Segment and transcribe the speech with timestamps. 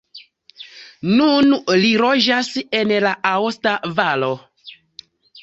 [1.19, 1.53] Nun
[1.83, 2.49] li loĝas
[2.81, 4.33] en la aosta valo.